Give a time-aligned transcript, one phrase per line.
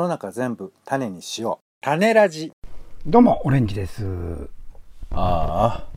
[0.00, 1.64] の中全部種にしよう。
[1.82, 2.52] 種ラジ。
[3.04, 4.48] どうも、オレンジです。
[5.10, 5.88] ああ、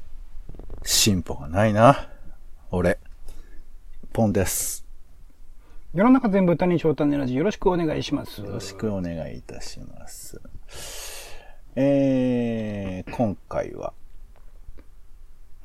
[0.84, 2.10] 進歩がないな。
[2.70, 3.00] 俺、
[4.12, 4.86] ポンです。
[5.94, 8.42] 世の中全部谷翔種ラジよろしくお願いします。
[8.42, 10.38] よろしくお願いいたします。
[11.76, 13.94] えー、今回は、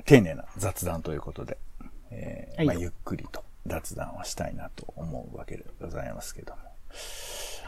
[0.05, 1.59] 丁寧な雑談ということで、
[2.13, 6.61] えーはいまあ、ゆっくりと雑談をしたいなと思うわけでございますけども。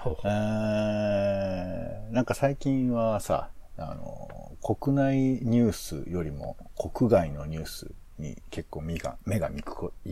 [0.03, 0.33] ほうほう。
[0.33, 9.63] えーなんか最近はさ、あの、国内ニュースよりも国外のニュースに結構目が、目が行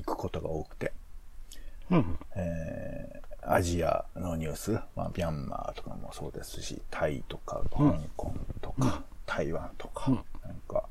[0.04, 0.92] くことが多くて、
[1.90, 2.18] うん。
[2.36, 10.14] えーアジアのニュース、まあ、ミャンマーとかもそうですし、タイとか、香港とか、台湾とか、うん。
[10.16, 10.20] な
[10.52, 10.84] んか、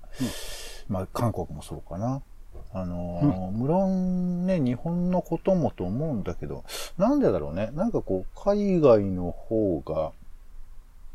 [0.88, 2.24] まあ、韓国もそうかな。
[2.80, 6.64] あのー無論ね、日本のこともと思うんだけど、
[6.98, 7.72] なんでだろうね？
[7.74, 10.12] なんかこう、海外の方が、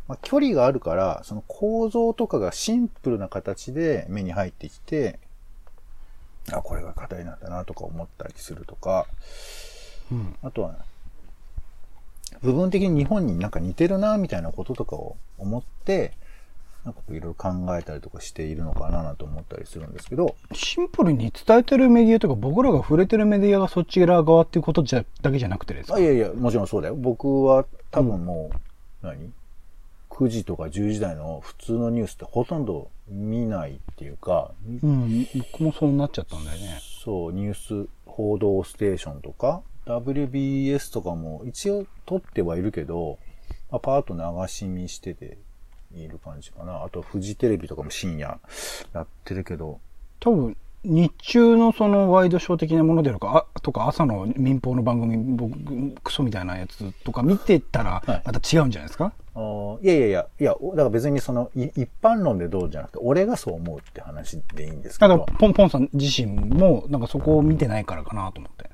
[0.08, 5.18] まあ、距離があるから、その構造とかがシンプルな形で目に入ってきて、
[6.50, 9.06] あ、これが課題なんだなとか思ったりするとか、
[10.10, 10.74] うんあとは、
[12.42, 16.12] 部分的に日本になんか似てるな、みたいなこととかを思って、
[16.84, 25.94] なんかいろいろ考えたりとかしているのかな、なんて思ったりするんですけど、シンプルに伝えてるメディアとか僕らが触れてるメディアがそっち側側っていうことじゃだけじゃなくてですか？
[25.94, 26.96] あいやいや、もちろんそうだよ。
[26.96, 28.50] 僕は多分も
[29.02, 29.32] う、何
[30.10, 34.50] ?9 時とか10時台の普通のニュースってほとんど見ないっていうか、
[34.82, 36.80] うん、僕もそうなっちゃったんだよね。
[37.04, 43.18] そう、ニュース報道ステーションとか、WBS とかも一応撮ってはいるけど、
[43.70, 45.38] まあ、パーッと流し見してて
[45.96, 46.84] いる感じかな。
[46.84, 48.38] あと、フジテレビとかも深夜
[48.92, 49.80] やってるけど、
[50.20, 55.56] 多分、日中のそのワイドショー的なものであるか、あとか朝の民放の番組、僕、
[56.02, 68.68] クソみたいなやつとか見てたら、はいまた違うんじゃないですか、あーいやいやいや、いや、だから別にその、い一般論でどうじゃなくて、俺がそう思うって話でいいんですけどだから、、ポンポンさん自身も、なんかそこを見てないからかなと思って。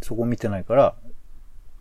[0.00, 0.94] そこ見てないから、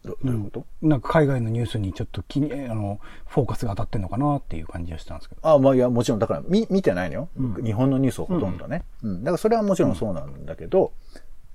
[0.06, 5.42] どどういうこと、なんか海外のニュースにちょっと気に、あの、フォーカスが当たってんのかなっていう感じがしたんですけど。
[5.44, 7.30] あまあいや、もちろん、だから、見、見てないのよ。
[7.38, 8.84] うん日本のニュースをほとんどね。
[9.02, 9.24] うん。
[9.24, 10.92] だからそれはもちろんそうなんだけど、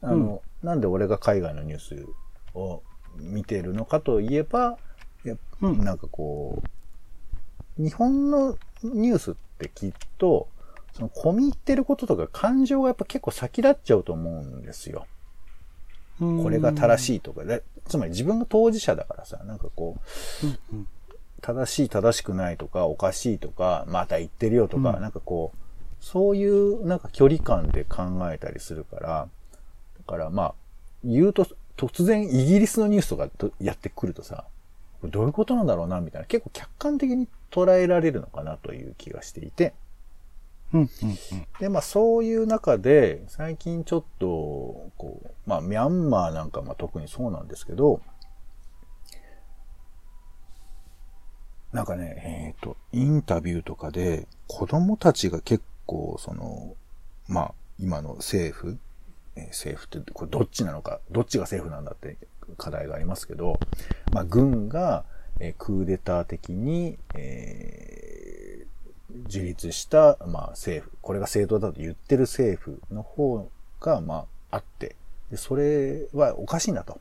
[0.03, 2.07] あの、なんで俺が海外のニュース
[2.55, 2.83] を
[3.19, 4.79] 見てるのかといえば、
[5.25, 6.63] やうんなんかこ
[7.79, 10.49] う、日本のニュースってきっと、
[10.93, 15.07] その込み入ってることとか感情がやっぱ結構先立っちゃうと思うんですよ。
[16.43, 17.07] これが正い。
[17.07, 19.97] しいとかで、つまり自分が当事者だからさ、なんかこ
[20.43, 20.89] う、うんうん
[21.43, 29.29] 正しい正しくないとか、おかしいとか、また言ってるよとか、うんなんかこう、そういうなんか距離感で考えたりするから、
[29.99, 30.55] だからまあ、
[31.03, 31.47] 言うと、
[31.79, 34.45] 突然イギリスのニュースとかとやってくるとさ、
[35.03, 39.73] どういうことなんだろうな、みたいな、結構客観的に捉えられるのかなという気がしていて、
[40.73, 40.89] うんうん
[41.59, 44.27] で、まあそういう中で、最近ちょっと、
[44.97, 48.01] こう、まあミャンマーなんかまあ特にそうなんですけど、
[51.73, 56.75] なんかね、えっ、ーと、インタビューとかで、子供たちが結構、その、
[57.29, 58.79] まあ、今の政府、
[59.37, 62.17] えー政府って、これどっちなのか、どっちが政府なんだって
[62.57, 63.61] 課題がありますけど、
[64.13, 65.05] まあ、軍が、
[65.39, 68.60] えークーデター的に、えー
[69.29, 73.49] 樹立した、まあ、政府、これが正当だと言ってる政府の方
[73.81, 74.97] が、まあ、あって、
[75.31, 77.01] でそれはおかしいなと。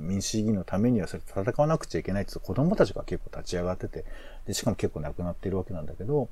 [0.00, 4.04] 民主主義のためにはそれ戦わなくちゃいけないって子供たちが結構立ち上がってて、
[4.46, 6.28] でしかも結構亡くなっているわけなんだけど、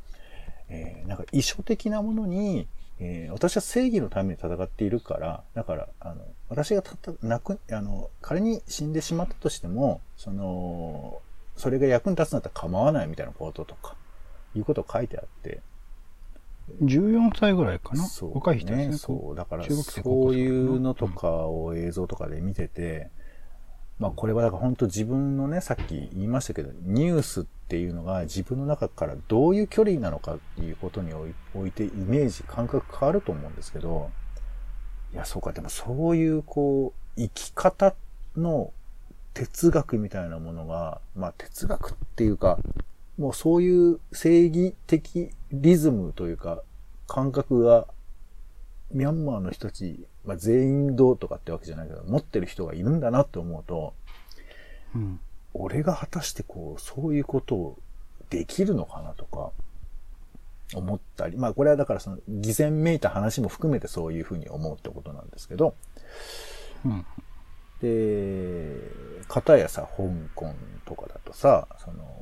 [0.68, 2.66] えーなんか遺書的なものに、
[3.00, 11.20] えー私は正義のために戦っているから、だから、あの、私がたた、亡く、あの、仮に死んでしまったとしても、その、
[11.56, 13.96] それが役に立つんだったら構わないみたいなこととか、
[14.56, 15.60] いうことを書いてあって、
[16.80, 16.88] うん。
[16.88, 18.04] 14歳ぐらいかな？
[18.04, 18.96] そう、若い人ですね。
[18.98, 23.10] そう、だからそういうのとかを映像とかで見てて、
[23.98, 31.12] まあこれはだから本当自分のね、さっき言いましたけど、ニュースっていうのが自分の中からどういう距離なのかっていうことに
[31.54, 34.10] おいてイメージ、感覚変わると思うんですけど、
[35.14, 37.94] いや、そうか、でもそういうこう、生き方
[38.36, 38.72] の
[39.32, 42.58] 哲学みたいなものが、まあ哲学っていうか、
[43.18, 46.62] もうそういう正義的リズムというか、
[47.06, 47.86] 感覚が、
[48.92, 53.94] ミャンマーの人たち、まあ、全員どうとかってわけじゃないけど、持ってる人がいるんだなって思うと、
[54.94, 55.20] うん。
[55.54, 57.78] 俺が果たしてこう、そういうことを
[58.30, 59.50] できるのかなとか、
[60.74, 65.74] 思ったり、まあこれはだからその、偽善めいた話も含めてそういうふうに思うってことなんですけど、
[66.84, 67.06] うん。
[67.80, 68.80] で、
[69.28, 70.04] 片やさ、香
[70.34, 70.52] 港
[70.84, 72.15] とかだとさ、その、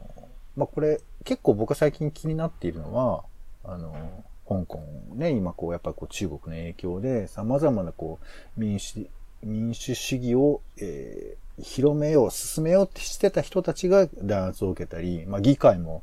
[0.56, 3.24] まあ、これ、結構僕が最近気になっているのは、
[3.64, 4.80] あの、香港
[5.14, 8.18] ね、今こう、やっぱこう中国の影響で様々なこ
[8.56, 9.06] う、民主、
[9.42, 16.02] 民主主義を、えー、広めよう、進めようってしてた人たちが弾圧を受けたり、まあ、議会も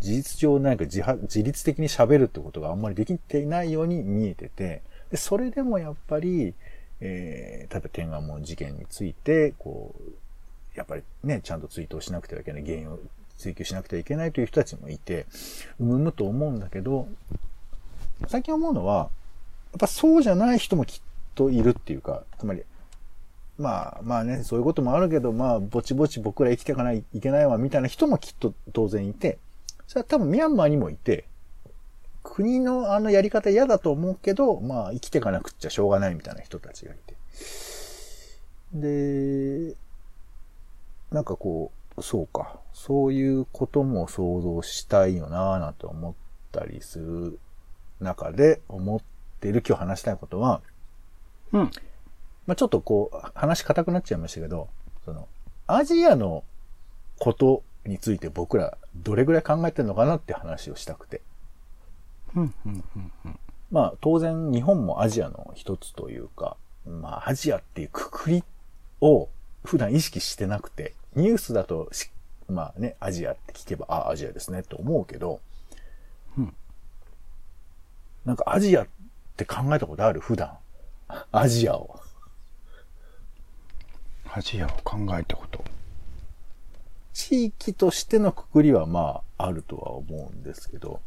[0.00, 6.54] 事実上何か自自律的に喋るってことがあんまりできていないように見えてて、で、それでもやっぱり、
[7.00, 10.12] えー、例えば天安門事件について、こう、
[10.76, 12.98] やっぱりね、ちゃんと追悼しなくてはいけない、原因を
[13.38, 15.26] 追求しなくてはいけないという人たちもいて、
[15.80, 17.08] うむむと思うんだけど、
[18.26, 19.10] 最近思うのは、
[19.72, 21.00] やっぱそうじゃない人もきっ
[21.34, 22.64] といるっていうか、つまり、
[23.58, 29.38] まあまあね、そういうこともあるけど、まあ、ぼちぼち僕ら生きていかないいけないわ、みたいな人もきっと当然いて、
[29.86, 31.24] それは多分ミャンマーにもいて、
[32.22, 37.16] 国のあのやり方嫌だと思うけど、まあ生きていかなくっちゃしょうがないみたいな人たちがいて。
[38.74, 39.74] で、
[41.10, 46.14] なんかこう、そうか、そういうことも想像したいよなぁなんて思っ
[46.52, 47.38] たりする
[48.00, 49.00] 中で思っ
[49.40, 50.62] てる今日話したいことは、
[51.52, 51.70] うん。
[52.46, 54.68] まあちょっとこう、話硬くなっちゃいましたけど、
[55.04, 55.28] その、
[55.66, 56.44] アジアの
[57.18, 61.20] ことについて僕らどれぐらい考えてるのかなって話をしたくて。
[62.34, 63.38] うん、うん、うん、うん。
[63.70, 66.56] まあ当然日本もアジアの一つというか、
[66.86, 68.44] まあアジアっていうくくり
[69.00, 69.28] を
[69.64, 72.10] 普段意識してなくて、ニュースだとし、
[72.48, 75.40] まあね、アジアって聞けば、あ、アジアですねって思うけど、
[76.36, 76.54] うん
[78.24, 78.88] なんかアジアっ
[79.36, 80.20] て考えたことある？
[80.20, 80.58] 普段。
[81.32, 81.98] アジアを。
[84.30, 85.64] アジアを考えたこと。
[87.14, 91.00] 地域としてのくくりはまああるとは思うんですけど、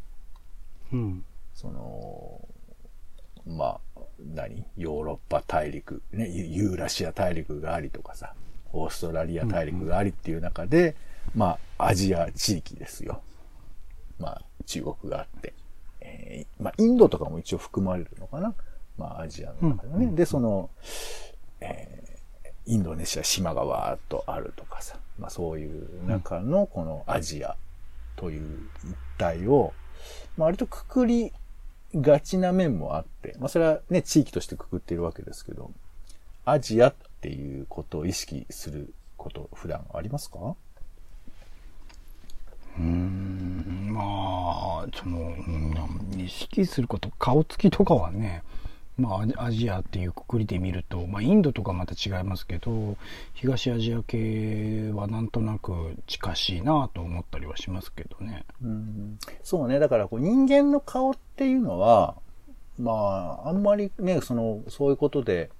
[0.92, 1.24] うん。
[1.54, 2.48] その、
[3.46, 4.64] まあ、何？
[4.76, 8.34] ヨーロッパ大陸、ね、ユユーラシア大陸がありとかさ、
[8.72, 10.96] オーストラリア大陸がありっていう中で、
[11.34, 13.20] まあ、アジア地域ですよ。
[14.18, 15.54] まあ、中国があって。
[16.00, 18.54] えーまあ、インドとかも一応含まれるのかな。
[18.98, 20.04] まあ、アジアの中でね。
[20.06, 20.70] うんで、その、
[21.60, 22.02] えー
[22.64, 24.96] インドネシア島がわーっとあるとかさ。
[25.18, 27.56] まあ、そういう中のこのアジア
[28.16, 28.68] という
[29.18, 29.72] 一帯を、
[30.36, 31.32] まあ、割とくくり
[31.94, 35.70] がちな面もあって、まあそれはね、地域としてくくっているわけですけど、
[36.44, 40.56] アジアっていうことを意識すること、普段ありますか？
[42.76, 48.42] うーん、まあ、その、うん意識すること、顔つきとかはね、
[48.98, 52.96] まあ、アジアっていうくくりで見ると、まあ、インドとかまた違いますけど、
[53.34, 58.44] 東アジア系はなんとなく近しいなと思ったりはしますけどね。
[58.64, 59.78] うんそうね。
[59.78, 62.16] だからこう人間の顔っていうのは、
[62.78, 62.92] ま
[63.44, 65.50] あ、あんまりね、その、そういうことで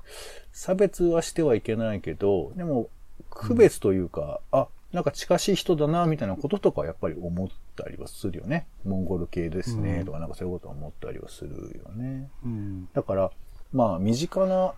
[0.53, 2.89] 差別はしてはいけないけど、でも、
[3.31, 8.67] 区別というか、あ、なんか近しい人だな、みたいなこととかやっぱり思ったりはするよね。
[8.85, 12.31] モンゴル系ですね、うんとかなんかそういうことは思ったりはするよね。
[12.45, 12.89] うん。
[12.93, 13.31] だから、
[13.73, 14.75] まあ、身近な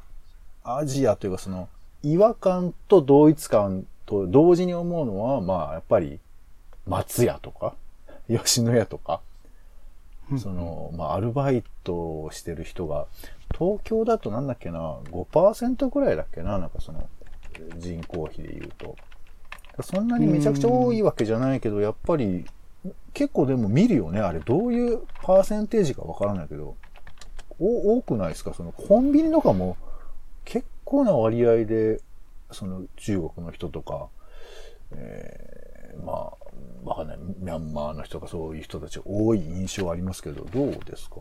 [0.62, 1.69] アジアというか、その、
[2.02, 6.20] 違和感と同一感と同時に思うのは、まあ、やっぱり、
[6.87, 7.75] 松屋とか、
[8.28, 9.20] 吉野家とか、
[10.38, 13.06] その、まあ、アルバイトをしてる人が、
[13.56, 17.09] 東京だとなんだっけな、5%ぐらいだっけな、なんかその、
[17.79, 18.97] 人口比で言うと。
[19.82, 22.45] そんなにめちゃくちゃ多いわけじゃないけど、やっぱり、
[23.12, 24.21] 結構でも見るよね。
[24.21, 26.76] あれ、どういうパーセンテージかわからないけど、
[27.61, 28.52] お多くないですか？
[28.54, 29.76] そのコンビニとかも
[30.45, 32.00] 結構な割合で、
[32.50, 34.09] その中国の人とか、
[34.93, 36.43] えー、まあ、
[36.85, 37.19] わかんない。
[37.19, 41.17] ミャンマーの人とかそういう人たち多い印象ありますけど、どうですか？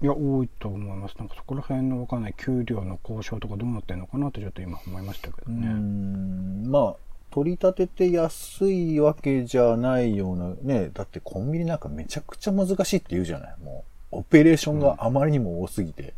[0.00, 1.14] いや、多いと思います。
[1.16, 5.66] なんかそこら辺のわかんない給料の交渉とかどうなってんのかなってちょっと今思いましたけどね。
[5.68, 6.96] ん、まあ、
[7.30, 16.14] 取り立てて安いわけじゃないような、ね、だってコンビニなんかめちゃくちゃ難しいって言うじゃないもう、オペレーションがあまりにも多すぎて。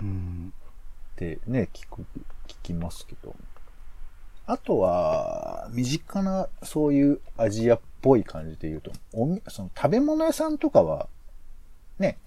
[0.00, 0.52] うん。
[1.12, 2.02] ってね、聞く、
[2.46, 3.34] 聞きますけど。
[4.46, 11.08] あとは、身近なそういうアジアっぽい感じで言うと、おみその食べ物屋さんとかは、
[11.98, 12.18] ね、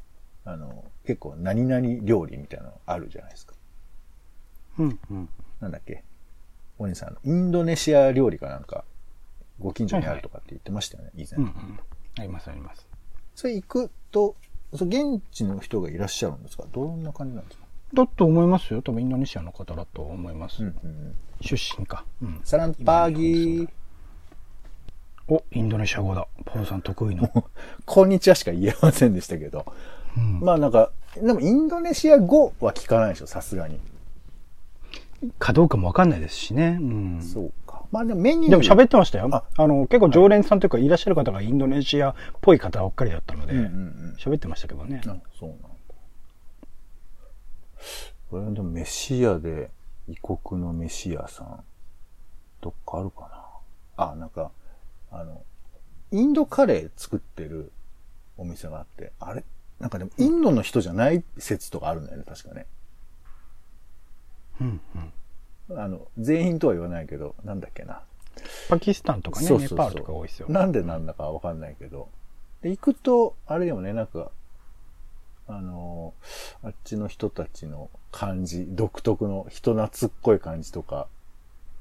[0.45, 3.53] あの、結構何々料理みたいなのあるじゃないですか。
[4.79, 4.99] うん。
[5.11, 5.29] うん。
[5.59, 6.03] なんだっけ？
[6.77, 8.85] お兄さん、インドネシア料理かなんか、
[9.59, 11.39] ご近所にあるとかって言ってましたよね、以前。
[11.39, 11.45] うん。
[11.45, 11.79] うん。
[12.17, 12.87] ありますあります。
[13.35, 14.35] それ行くと、
[14.73, 16.63] そ現地の人がいらっしゃるんですか？
[16.71, 17.64] どんな感じなんですか？
[17.95, 18.81] だと思いますよ。
[18.81, 20.63] 多分インドネシアの方だと思います。
[20.63, 21.15] うんうんうん。
[21.41, 22.05] 出身か。
[22.21, 22.41] うん。
[22.43, 23.69] サランパーギー。
[25.27, 26.27] お、インドネシア語だ。
[26.45, 27.27] ポーさん得意の。
[27.85, 29.65] こんにちはしか言えませんでしたけど。
[30.15, 33.79] うんまあなんか、でもインドネシア語は聞かないでしょ、さすがに。
[35.39, 36.77] かどうかもわかんないですしね。
[36.79, 37.21] うん。
[37.21, 37.83] そうか。
[37.91, 38.49] まあでもメニュー。
[38.51, 39.29] でも喋ってましたよ。
[39.31, 45.01] ああの、結構常連さんというか、いらっしゃる方がインドネシアっぽい方ばっかりだったのでうんうんうん、喋ってましたけどね。
[45.07, 45.55] あ、そうな。
[48.29, 49.69] これでも飯屋で、
[50.07, 51.63] 異国の飯屋さん、
[52.61, 53.21] どっかあるか
[53.97, 54.05] な？
[54.11, 54.51] あ、なんか、
[55.11, 55.41] あの、
[56.11, 57.71] インドカレー作ってる
[58.37, 59.43] お店があって、あれ？
[59.79, 62.65] なんかでもインドの人じゃない説とかあるんだよね、確かね。
[64.61, 64.81] うん
[65.69, 65.79] うん。
[65.79, 68.01] あの、全員とは言わないけど、なんだっけな。
[68.69, 70.47] パキスタンとかね、そうそうそうネパールとか多いですよ。
[70.49, 72.09] なんでなんだかわかんないけど。
[72.61, 74.31] で、行くと、あれでもね、なんか、
[75.47, 81.07] あのーあっちの人たちの感じ、独特の人懐っこい感じとか。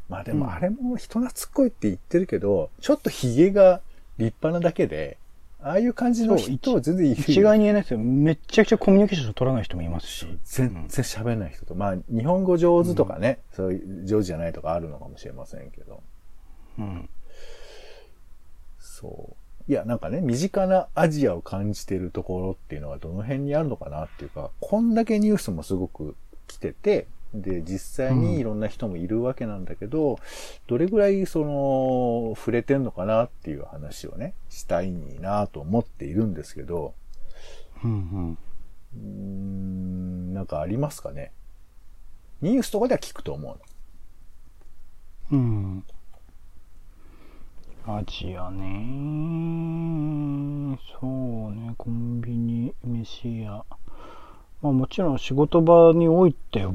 [0.09, 3.81] まあでうんもあれも人懐っこいって言ってるけど、ちょっと髭が
[4.19, 5.17] 立派なだけで、
[5.63, 7.99] ああいう感じの人は全然いるよ一概に言えないですよ。
[7.99, 10.27] めっちゃくちゃコミュニケーション取らない人もいますし。
[10.45, 11.75] 全然喋んない人と。
[11.75, 16.03] まあ、日本語上手とかね、そういう上手じゃないとかあるのかもしれませんけど。
[16.79, 17.09] うん。
[18.79, 19.37] そう。
[19.67, 26.17] いや、なんかね、身近なアジアを感じてるところっていうのはどの辺にあるのかなっていうか、こんだけニュースもすごく
[26.47, 30.19] 来てて、で、実際にいろんな人もいるわけなんだけど、
[30.67, 36.95] どれぐらいその、触れてんのかなっていう話をね、したいなと思っているんですけど、
[37.83, 38.39] うん
[38.97, 41.33] うーん、なんかありますかね？
[42.41, 43.59] ニュースとかでは聞くと思
[45.31, 45.39] うの。
[45.39, 45.85] うん。
[47.87, 47.97] うん。
[47.97, 49.75] アジアね。
[51.01, 53.65] そうね、コンビニ、飯屋。
[54.63, 56.73] まあもちろん仕事場においては、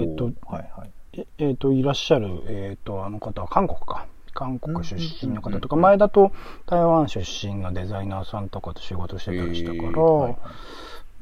[0.00, 0.90] えっと、はいはい。
[1.14, 4.06] ええーと、いらっしゃる、えっ、と、あの方は韓国か。
[4.34, 6.32] 韓国出身の方とか、前だと
[6.66, 10.36] 台湾出身のデザイナーさんとかと仕事してたりしたから、えーはいはい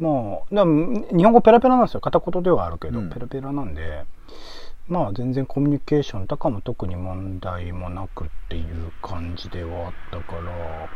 [0.01, 2.01] まあ、でも日本語ペラペラなんですよ。
[2.01, 4.05] 片言ではあるけど、うんペラペラなんで、
[4.91, 10.91] まあ全然コミュニケーションとかも特に問題もなくっていう感じではあったから、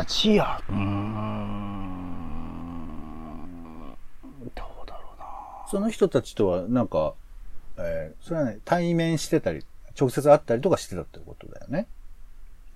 [0.00, 0.78] アジア、うーん、
[4.56, 5.24] どうだろうな。
[5.70, 7.14] その人たちとは、なんか、
[7.78, 9.64] えーそれはね、対面してたり、
[9.98, 11.86] 直接会ったりとかしてたってことだよね。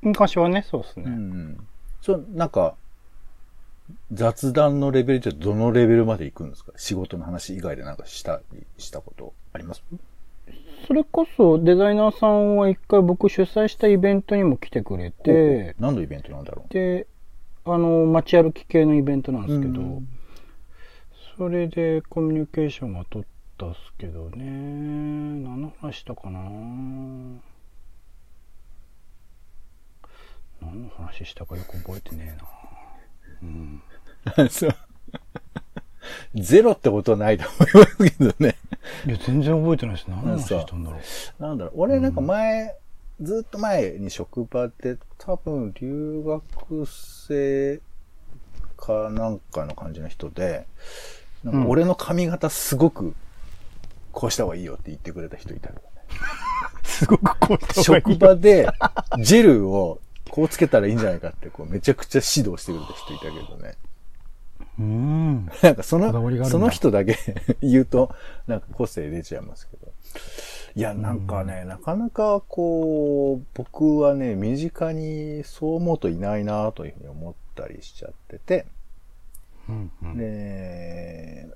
[0.01, 1.05] 昔はね、そうですね。
[1.07, 1.57] うん。
[2.03, 2.77] そう、なんか、
[4.13, 6.73] 雑談のレベルってどのレベルまで行くんですか？
[6.77, 9.83] 仕事の話以外でなんかしたりしたことあります？
[10.87, 17.07] それこそデザイナーさんは一回僕主催したイベントにも来てくれて、何のイベントなんだろで、
[17.65, 20.09] あの、街歩き系のイベントなんですけど、うん。
[21.37, 23.27] それでコミュニケーションは取っ
[23.59, 26.41] たっすけどね、何の話したかな？
[30.63, 32.45] 何の話したかよく覚えてねえな。
[33.43, 33.83] うん。
[34.45, 34.77] うそう。
[36.35, 38.57] ゼロってことはないと思いますけどね。
[39.07, 40.07] いや、全然覚えてないです。
[40.09, 41.43] 何の話したんだろう。
[41.43, 41.75] なんだろう。
[41.77, 42.77] 俺なんか前、
[43.21, 47.81] ずっと前に職場で多分留学生
[48.77, 50.67] かなんかの感じの人で、
[51.43, 53.15] なんか俺の髪型すごく
[54.13, 55.77] こうした方がいいよって言ってくれた人いたね。
[56.85, 58.69] すごくこう職場で
[59.19, 60.01] ジェルを
[60.37, 63.75] こうつけたらいいんじゃないかってこうめちゃくちゃ指導してくれた人いたけどね。
[64.79, 65.47] うん。
[65.63, 66.13] なんかその、
[66.45, 67.17] その人だけ
[67.63, 68.15] 言うと、
[68.47, 69.91] なんか個性出ちゃいますけど。
[70.75, 78.67] いや、なんかね、なかなかこう、僕はね、身近にそう思うといないなというふうに思ったりしちゃってて、
[79.71, 81.49] うんうんで、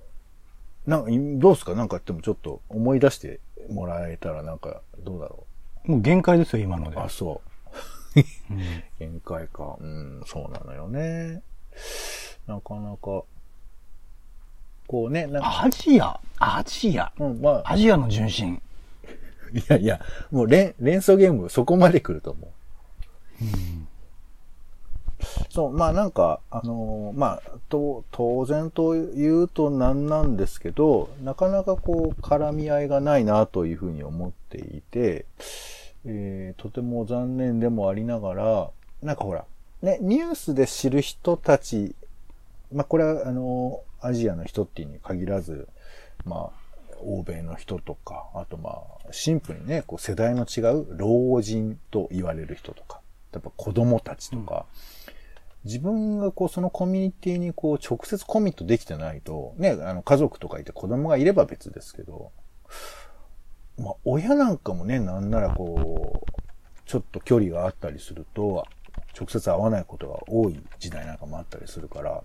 [0.87, 1.75] なんか、どうすか？
[1.75, 5.44] なんかでもちょっと思い出してもらえたらなんか、どうだろ
[5.84, 6.96] もう限界ですよ、今ので。
[6.96, 7.00] う。
[7.00, 7.34] あ、そう。
[7.34, 7.50] うん
[8.99, 9.76] 限界か。
[9.81, 11.43] うん、そうなのよね。
[12.47, 13.25] なかなか、
[14.87, 18.61] こうね、なんか、アジア、アジア、うん、まあ、アジアの純真。
[19.52, 20.00] いやいや、
[20.31, 22.50] もう連連想ゲームそこまで来ると思う。
[25.50, 35.26] そう、まあなんか、あのーまあ、と、当然と言うとなんなんですけど、なかなかこう、絡み合いがないなというふうに思っていて、
[36.04, 38.71] えーとても残念でもありながら、
[39.02, 39.45] なんかほら、
[39.83, 41.95] ね、ニュースで知る人たち、
[42.73, 45.69] まあこれはあの、アジアの人っていうに限らず、
[46.25, 46.61] まあ、
[47.02, 53.00] 欧米の人とか、あとまあ、シンプルにね、こう世代の違う老人と言われる人とか、
[53.33, 54.66] やっぱ子供たちとか、
[55.64, 62.33] 自分がこうそのコミュニティにこう直接コミットできてないと、ね、あの家族とかいて子供がいれば別ですけど、
[63.80, 66.40] まあ親なんかもね、なんならこう、
[66.84, 68.64] ちょっと距離があったりすると、
[69.18, 72.22] 直接会わないことが多い時代なんかもあったりするから、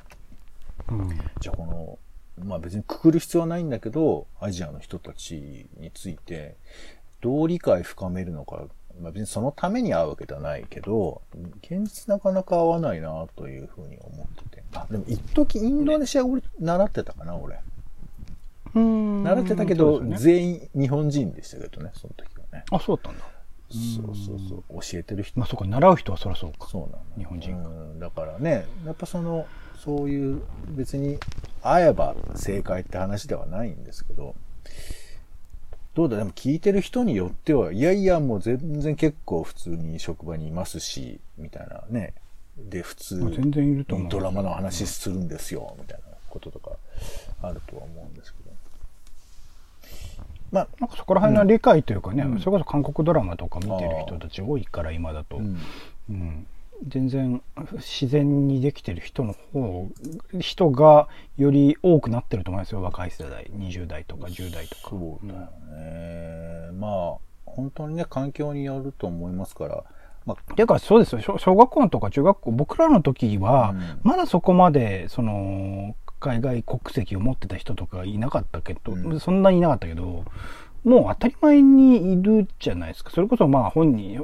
[0.89, 1.09] うん
[1.39, 2.00] じゃあこの、
[2.45, 6.55] まあ別にくくる必要はないんだけど、アジアの人たちについて、
[7.21, 8.65] どう理解深めるのか、
[9.01, 11.21] まあ別にそのために会うわけではないけど、
[11.63, 14.63] 現実なかなか合わないなというふうに思ってて。
[14.74, 17.59] あ、でも一時インドネシア語習ってたかな、俺。
[18.75, 22.65] うん習ってたけど、ね全員日本人でしたけどね、その時はね。
[22.72, 23.25] あ、そうだったんだ。
[23.70, 24.82] そうそうそう。
[24.82, 26.67] 教えてる人まあそうか、習う人はそりゃそうか。
[26.70, 27.03] そうなの。
[27.17, 29.48] 日本人かうんだからね、やっぱその、
[29.84, 31.17] そういう、別に
[31.62, 34.36] 会えば正解って話ではないんですけど、
[35.96, 42.13] どうだ、でも聞いてる人によっては、いやいや、もう全然結構普通に職場にいますし、みたいなね。
[42.58, 46.72] で、普通まあ全然いるとドラマの話するんですよ、みたいなこととか
[47.41, 48.54] あるとは思うんですけど。
[50.52, 52.40] まあ、なんかそこら辺の理解というかね、うん。
[52.40, 55.58] それこそ韓国ドラマとか見てる人たち多いから今だと、うん。
[56.10, 56.48] うん。
[56.88, 57.42] 全然
[57.78, 59.90] 自然にできてる人の方
[60.40, 63.50] 人がより多くなってると思いますよ若い世代。
[63.54, 64.90] 20代とか10代とか。
[64.90, 65.40] そうだよ
[65.72, 66.72] ね。
[66.74, 69.84] まあ、本当にね、環境によると思いますから、
[70.25, 71.22] まあ、ていうかそうですよ。
[71.22, 74.00] 小小学校とか中学校僕らの時は、うん。
[74.04, 79.20] まだそこまでその海外国籍を持ってた人とかいなかったけど、うん。
[79.20, 80.25] そんなにいなかったけど
[80.84, 83.12] もう当たり前にいるじゃないですか。
[83.12, 84.20] それこそまあ本人、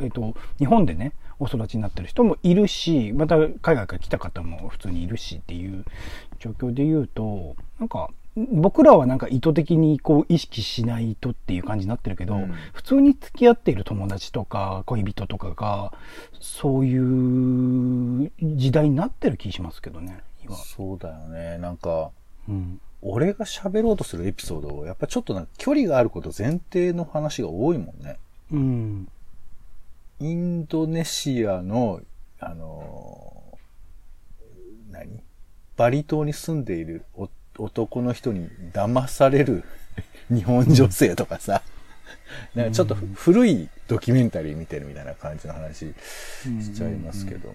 [0.00, 5.84] えっと日本でねお育ちになってる人もいるしまた海外から来た方も普通にいるしっていう
[6.40, 12.52] 状況で言うとなんか僕らはなんか意図的にこう意識しないとっていう感じになってるけど、うん。
[12.72, 15.92] 普通に付き合っている友達とか恋人とかが
[16.40, 20.56] そういう時代になってる気しますけどね今。
[20.56, 21.58] そうだよね。
[21.58, 22.10] なんか、
[22.48, 28.18] うん俺が喋ろうとするエピソードを、やっぱちょっとなんか距離があること前提の話が多いもんね。
[28.50, 29.08] うん
[30.18, 32.00] インドネシアの、
[32.40, 35.22] あのー何？
[35.76, 39.64] バリ島に住んでいるお男の人に騙される
[40.32, 41.62] 日本女性とかさ、
[42.54, 45.94] なんかちょっとふ古いドキュメンタリー見てるみたいな感じの話
[46.62, 47.54] しちゃいますけど。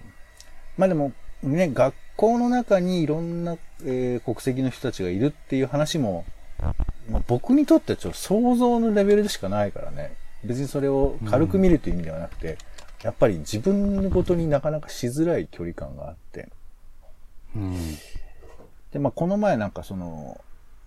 [0.78, 6.24] まあでも、ね、学校の中にいろんな、えー国籍の人たちがいるっていう話も、
[7.10, 10.14] まあ、僕にとってはちょっと想像のレベルでしかないからね。
[10.44, 12.58] 別にそれを軽く見るという意味ではなくて、
[13.02, 16.48] やっぱり自分のことになかなかしづらい距離感があって。
[17.54, 17.74] うん
[18.92, 20.40] で、まあ、この前なんかその、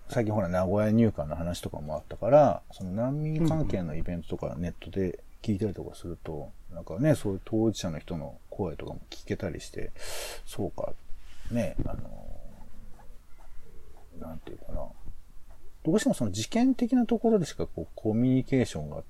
[0.10, 9.92] 最近ほら名古屋入管の話とかもあったから、その難民関係のイベントとかネットで聞いたりとかすると、なんかね、そういう当事者の人の声とかも聞けたりして、
[10.46, 10.94] そうか、
[11.52, 12.26] ね、あの、
[14.20, 14.82] なんていうかな。
[15.84, 19.04] どうしてもその事件的なところでしかこうコミュニケーションが、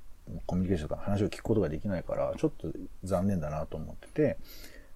[0.46, 2.72] コミュニケーションとか話を聞くことができないから、ちょっと
[3.04, 4.38] 残念だなと思ってて、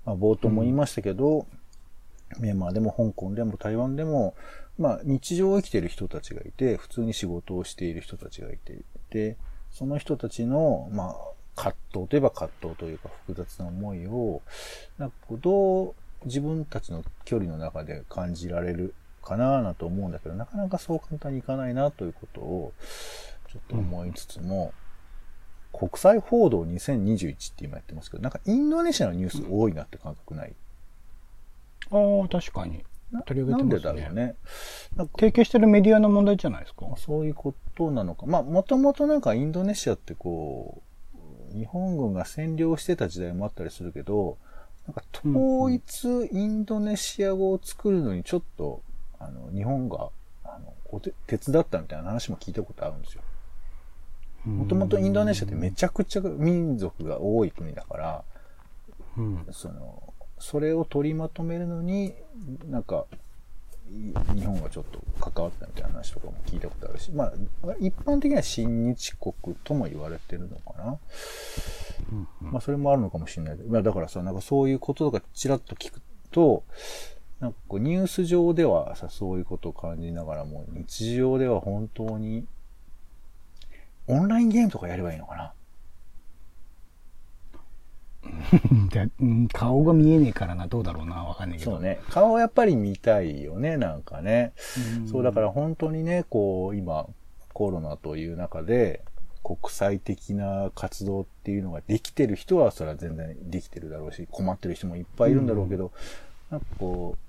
[0.06, 1.46] まあ、冒頭も言いましたけど、
[2.40, 4.36] ミャンマーでも香港でも台湾でも、
[4.78, 9.38] まあ日常を生きている人たちがいて、普通に仕事をしている人たちがいて、で、
[9.72, 11.16] その人たちの、まあ、
[11.56, 14.42] 葛藤といえば葛藤というか複雑な思いを、
[14.98, 22.74] なんかどう自分たちの距離の中で感じられるかななと思うんだけど、なかなかそう簡単にいかないなということを、
[23.52, 24.74] ちょっと思いつつも、
[25.72, 30.54] 国際報道2021って今やってますけど、なんかインドネシアのニュース多いなって感覚ない？
[31.92, 34.36] ああ確かにな取り上げてなんますねでだろうね。
[34.96, 36.86] なんか提携してるメディアの問題じゃないですか？
[36.86, 38.26] まあそういうことなのか。
[38.26, 40.82] まあ、もともとなんかインドネシアってこ
[41.54, 44.38] う、日本軍が占領してた時代もあったりするけど、
[44.90, 48.82] なんか統一インドネシア語を作るのにちょっと、
[49.20, 50.10] あの、日本が、
[50.44, 53.22] あの、お手手伝ったみたいな話も聞いたことあるんですよ。
[54.46, 58.24] もともとインドネシアってめちゃくちゃ民族が多い国だから、
[59.18, 62.16] うんその、それを取りまとめるのに、
[62.68, 63.16] なんか、い
[64.36, 67.34] 日本がちょっと関わったみたいな話とかも聞いたことあるし、まあ、
[67.80, 71.00] 一般的には親日国とも言われてるのかな。
[72.42, 76.64] まあ、それもあるのかもしれないけど、まあ、だからさ、なんかそういうこととかちらっと聞くと、
[77.40, 82.46] なんかこうニュース上ではさ、そういうことを感じながらも、日常では本当に、
[84.08, 85.54] オンラインゲームとかやればいいのかな。
[89.54, 92.00] 顔が見えねえからなどうだろうなわかんないけどそうね。
[92.10, 94.54] 顔やっぱり見たいよね、なんかね。
[95.00, 97.08] うんそう、だから本当にね、こう、今、
[97.54, 99.04] コロナという中で、
[99.44, 105.92] 国際的な活動っていうのができてる人は、それは全然できてるだろうし、困ってる人もいっぱいいるんだろうけど、
[106.52, 107.18] なんかこ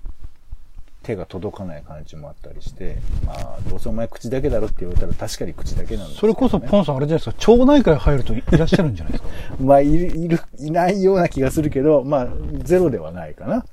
[1.03, 12.27] 手が届かない感じもあったりして、まあ、どうせお前口だけだろって言われたら確かに口だけなんですそれこそポンさんあれじゃないですか町内会入るといらっしゃるんじゃないですか まあ、いる、いる、いないような気がするけど、まあ、
[12.63, 13.65] ゼロではないかな。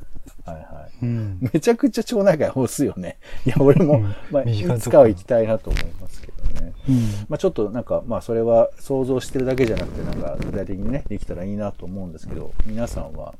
[0.44, 1.04] はいはい。
[1.04, 3.18] うんめちゃくちゃ町内会欲すよね。
[3.46, 6.38] いや、俺も、うんまあ、いつかは行きたいなと思いますけどね。
[6.60, 6.72] ね。
[6.88, 6.96] うん。
[7.28, 13.34] まあちょっとなんか、まあそれは想像してるだけじゃなくて、なんか具体的にね、できたらいいなと思うんですけど、皆さんは、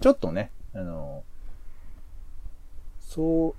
[0.00, 1.22] ちょっとね、あの、
[3.14, 3.54] 想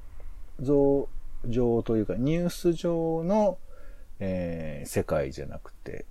[0.61, 1.07] 像
[1.47, 3.57] 上というか、ニュース上の、
[4.19, 6.05] えー世界じゃなくて、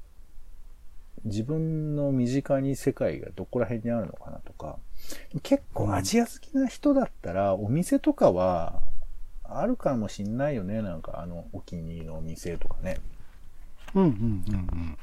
[1.24, 4.78] 自分の身近に世界がどこら辺にあるのかなとか、
[5.42, 8.83] 結構アジア好きな人だったら、お店とかは、
[9.44, 10.80] あるかもしんないよね。
[10.83, 12.98] なんかあの、お気に入りのお店とかね。
[13.94, 14.98] うんうんうんうん。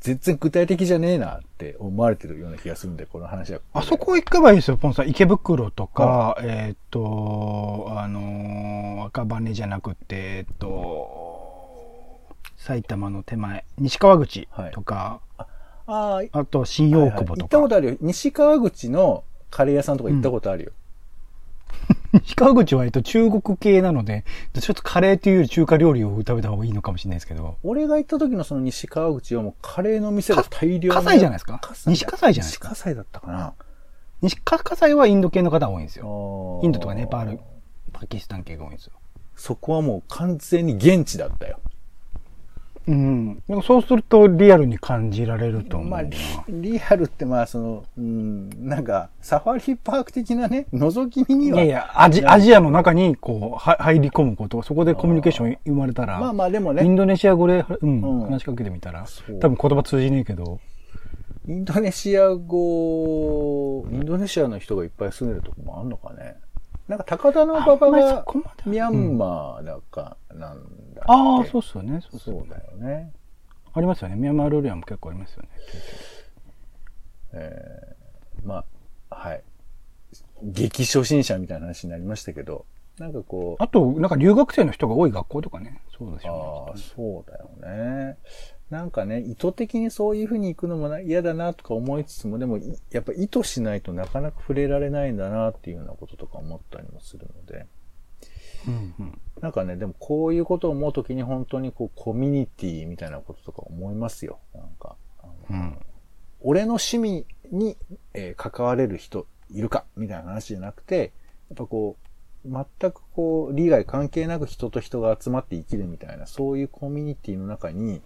[0.00, 3.60] 全然具体的じゃねえなって思われてるような気がするんで、この話は。
[3.72, 5.08] あそこ行けばいいですよ、ポンさん。
[5.08, 12.20] 池袋とか、えーっと、あのー赤羽じゃなくて、えーっと、
[12.56, 15.46] 埼玉の手前、西川口とか、あ
[15.86, 17.44] あ、あと新大久保行とか。
[17.46, 17.96] ったことあるよ。
[18.00, 20.72] 西川口のカレー屋さんとか行ったことあるよ。
[22.24, 24.24] 西川口は、えっと、中国系なので、
[24.60, 27.56] ちょっとカレーっていうより中華料理を食べた方がいいのかもしれないですけど。
[27.62, 31.58] 俺が行った時のその西川口はもうカレーの店が大量に葛西じゃないですか？
[31.60, 32.68] 葛西西葛西じゃないですか？
[32.70, 33.54] 西葛西だったかな？
[34.20, 36.60] 西葛西はインド系の方が多いんですよ。
[36.62, 37.40] イインドとかネパール、
[37.92, 38.92] パキスタン系が多いんですよ。
[39.36, 41.60] そこはもう完全に現地だったよ。
[42.88, 43.42] うん。
[43.62, 45.96] そうするとリアルに感じられると思うな。
[45.96, 51.58] まあ、リリアルってまあその、うん、なんか、サファリパーク的なね、覗き見には。
[51.58, 59.06] いやいや、アジアジアの中にこうは入り込むこと、そこでコミュニケーション生まれたら、まあまあでもイね、ンドネシア語で、うんうん話しかけてみたら
[59.40, 60.58] 多分言葉通じねえけど、
[61.46, 66.36] インドネシア語、インドネシアの人がいっぱい住んでるとこもあんのかね。
[66.88, 68.24] なんか高田馬場が
[68.64, 70.58] ミャンマーだかなん
[70.98, 72.00] だっけああ、そうっすよね。
[72.10, 73.12] そうそうだよね。
[73.72, 74.16] ありますよね。
[74.16, 75.48] ミャンマー料理屋も結構ありますよね。
[77.32, 78.64] えーま
[79.10, 79.42] あ、はい。
[80.42, 82.66] 激初心者みたいな話になりましたけど、
[82.98, 85.82] なんかこう、あと、なんか留学生の人が多い学校とかね。
[85.96, 88.16] そうでしあょあ、そうだよね。
[88.70, 97.66] なんかね、意図的にそういう風に行くのもな嫌だなとか思いつつも、でも、いやっぱ意図しないとなかなか触れられないんだなっていうようなこととか思ったりもするので、
[98.66, 98.70] う。
[98.70, 99.20] うんうん。
[99.40, 104.38] なんかね、でもこういうことを思うときに本当にこう、コミュニティみたいなこととか思いますよ。
[104.54, 104.96] なんか。
[105.50, 105.78] うん。
[106.40, 107.76] 俺の趣味に、
[108.14, 111.12] えー関われる人いるかみたいな話じゃなくて、
[111.50, 111.96] やっぱこ
[112.44, 118.00] う、全くこう、利害関係なく人と人が集まって生きるみたいな、そういうコミュニティの中に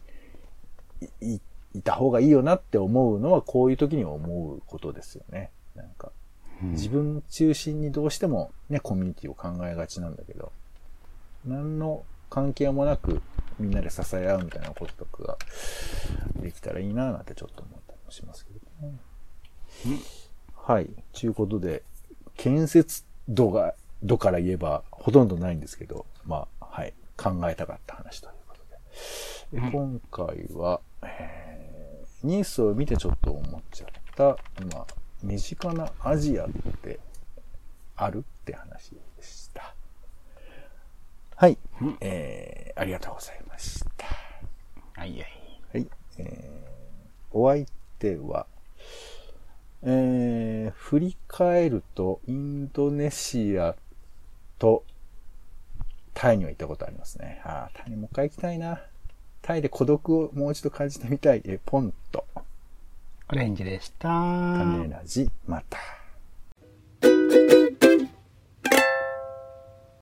[1.21, 1.41] い、い、
[1.75, 5.51] いた方がいいよなって思うのは、こういう時に思うことですよね。
[5.75, 6.13] なんか、
[6.71, 10.53] 自分中心にどうしてもね、コミュニティを考えがちなんだけど、
[11.45, 13.21] 何の関係もなく
[13.59, 15.39] みんなで支え合うみたいなこととかが
[16.41, 18.99] できたらいいななんてちょっと思ったりもしますけどね。
[20.57, 20.89] はい。
[21.13, 21.83] ちゅうことで、
[22.37, 26.95] 建設度が、度から言えばほとんどないんですけど、まあ、はい。
[27.17, 28.55] 考えたかった話というこ
[29.51, 29.61] とで。
[29.61, 31.53] で今回は、えー
[32.25, 34.25] ニュースを見てちょっと思っちゃった、
[34.77, 34.87] まあ、
[35.23, 36.49] 身近なアジアっ
[36.83, 36.99] て
[37.97, 39.75] あるって話でした。
[41.37, 41.59] はい。
[42.01, 44.07] えー、ありがとうございました。
[45.01, 45.27] はいはい。
[45.73, 45.89] はい。
[46.19, 47.67] えー、お相
[47.99, 48.47] 手は、
[49.83, 53.75] えー、振り返ると、インドネシア
[54.59, 54.85] と、
[56.15, 57.41] タイには行ったことありますね。
[57.45, 58.81] ああ、タイにもう一回行きたいな。
[59.41, 61.43] タイで孤独をもう一度感じてみたい。
[61.45, 62.25] え、ポンと、
[63.33, 64.09] オレンジでした。
[64.09, 65.79] 種ラジ、また。